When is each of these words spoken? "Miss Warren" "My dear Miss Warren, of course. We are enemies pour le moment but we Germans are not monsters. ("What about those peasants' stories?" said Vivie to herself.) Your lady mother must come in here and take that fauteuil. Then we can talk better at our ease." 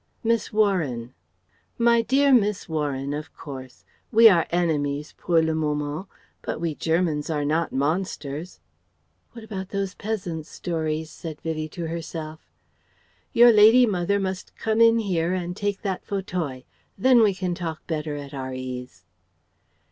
"Miss 0.23 0.51
Warren" 0.51 1.13
"My 1.87 2.01
dear 2.01 2.33
Miss 2.33 2.67
Warren, 2.67 3.13
of 3.13 3.31
course. 3.35 3.85
We 4.11 4.27
are 4.29 4.47
enemies 4.49 5.13
pour 5.15 5.43
le 5.43 5.53
moment 5.53 6.07
but 6.41 6.59
we 6.59 6.73
Germans 6.73 7.29
are 7.29 7.45
not 7.45 7.71
monsters. 7.71 8.59
("What 9.33 9.43
about 9.45 9.69
those 9.69 9.93
peasants' 9.93 10.49
stories?" 10.49 11.11
said 11.11 11.39
Vivie 11.41 11.69
to 11.77 11.85
herself.) 11.87 12.49
Your 13.31 13.51
lady 13.53 13.85
mother 13.85 14.19
must 14.19 14.55
come 14.55 14.81
in 14.81 14.97
here 14.97 15.35
and 15.35 15.55
take 15.55 15.83
that 15.83 16.03
fauteuil. 16.03 16.63
Then 16.97 17.21
we 17.21 17.35
can 17.35 17.53
talk 17.53 17.85
better 17.85 18.15
at 18.15 18.33
our 18.33 18.55
ease." 18.55 19.05